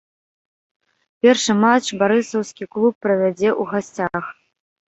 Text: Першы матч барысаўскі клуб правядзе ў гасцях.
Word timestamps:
Першы 1.25 1.51
матч 1.63 1.85
барысаўскі 2.01 2.63
клуб 2.73 2.93
правядзе 3.07 3.49
ў 3.61 3.71
гасцях. 3.77 4.37